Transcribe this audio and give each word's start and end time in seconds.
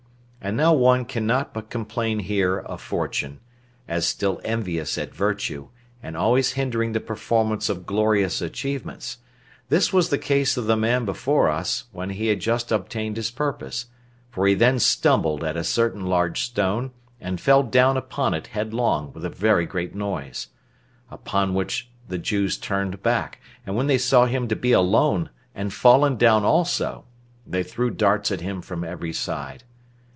And 0.43 0.57
now 0.57 0.73
one 0.73 1.05
cannot 1.05 1.53
but 1.53 1.69
complain 1.69 2.17
here 2.17 2.57
of 2.57 2.81
fortune, 2.81 3.41
as 3.87 4.07
still 4.07 4.41
envious 4.43 4.97
at 4.97 5.13
virtue, 5.13 5.67
and 6.01 6.17
always 6.17 6.53
hindering 6.53 6.93
the 6.93 6.99
performance 6.99 7.69
of 7.69 7.85
glorious 7.85 8.41
achievements: 8.41 9.19
this 9.69 9.93
was 9.93 10.09
the 10.09 10.17
case 10.17 10.57
of 10.57 10.65
the 10.65 10.75
man 10.75 11.05
before 11.05 11.47
us, 11.47 11.83
when 11.91 12.09
he 12.09 12.25
had 12.25 12.39
just 12.39 12.71
obtained 12.71 13.17
his 13.17 13.29
purpose; 13.29 13.85
for 14.31 14.47
he 14.47 14.55
then 14.55 14.79
stumbled 14.79 15.43
at 15.43 15.55
a 15.55 15.63
certain 15.63 16.07
large 16.07 16.41
stone, 16.41 16.89
and 17.21 17.39
fell 17.39 17.61
down 17.61 17.95
upon 17.95 18.33
it 18.33 18.47
headlong, 18.47 19.11
with 19.13 19.23
a 19.23 19.29
very 19.29 19.67
great 19.67 19.93
noise. 19.93 20.47
Upon 21.11 21.53
which 21.53 21.87
the 22.07 22.17
Jews 22.17 22.57
turned 22.57 23.03
back, 23.03 23.39
and 23.63 23.75
when 23.75 23.85
they 23.85 23.99
saw 23.99 24.25
him 24.25 24.47
to 24.47 24.55
be 24.55 24.71
alone, 24.71 25.29
and 25.53 25.71
fallen 25.71 26.17
down 26.17 26.43
also, 26.43 27.05
they 27.45 27.61
threw 27.61 27.91
darts 27.91 28.31
at 28.31 28.41
him 28.41 28.63
from 28.63 28.83
every 28.83 29.13
side. 29.13 29.65